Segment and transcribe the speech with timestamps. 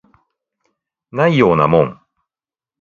[1.27, 2.01] ないようなもん